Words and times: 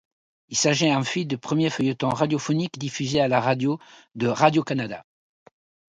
Il 0.49 0.57
s'agit 0.57 0.91
en 0.91 1.03
fait 1.03 1.25
du 1.25 1.37
premier 1.37 1.69
feuilleton 1.69 2.09
radiophonique 2.09 2.79
diffusé 2.79 3.21
à 3.21 3.27
la 3.27 3.39
radio 3.39 3.77
de 4.15 4.25
Radio-Canada. 4.25 5.05